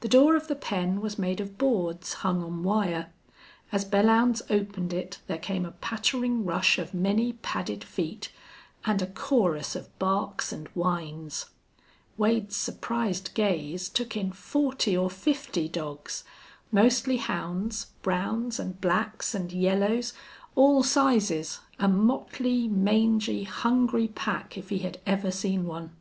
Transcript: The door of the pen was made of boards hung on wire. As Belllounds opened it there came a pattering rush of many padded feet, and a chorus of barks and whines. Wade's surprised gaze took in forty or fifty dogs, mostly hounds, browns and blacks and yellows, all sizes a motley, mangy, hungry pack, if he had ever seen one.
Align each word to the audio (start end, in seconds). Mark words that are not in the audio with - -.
The 0.00 0.08
door 0.08 0.34
of 0.34 0.48
the 0.48 0.56
pen 0.56 1.00
was 1.00 1.16
made 1.16 1.40
of 1.40 1.58
boards 1.58 2.12
hung 2.26 2.42
on 2.42 2.64
wire. 2.64 3.12
As 3.70 3.84
Belllounds 3.84 4.42
opened 4.50 4.92
it 4.92 5.20
there 5.28 5.38
came 5.38 5.64
a 5.64 5.70
pattering 5.70 6.44
rush 6.44 6.76
of 6.76 6.92
many 6.92 7.34
padded 7.34 7.84
feet, 7.84 8.32
and 8.84 9.00
a 9.00 9.06
chorus 9.06 9.76
of 9.76 9.96
barks 10.00 10.50
and 10.52 10.66
whines. 10.74 11.46
Wade's 12.18 12.56
surprised 12.56 13.32
gaze 13.34 13.88
took 13.88 14.16
in 14.16 14.32
forty 14.32 14.96
or 14.96 15.08
fifty 15.08 15.68
dogs, 15.68 16.24
mostly 16.72 17.18
hounds, 17.18 17.92
browns 18.02 18.58
and 18.58 18.80
blacks 18.80 19.36
and 19.36 19.52
yellows, 19.52 20.14
all 20.56 20.82
sizes 20.82 21.60
a 21.78 21.86
motley, 21.86 22.66
mangy, 22.66 23.44
hungry 23.44 24.08
pack, 24.08 24.58
if 24.58 24.70
he 24.70 24.78
had 24.80 24.98
ever 25.06 25.30
seen 25.30 25.64
one. 25.64 25.92